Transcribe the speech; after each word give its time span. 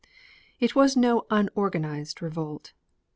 It 0.59 0.73
was 0.73 0.97
no 0.97 1.27
unorganized 1.29 2.23
revolt. 2.23 2.73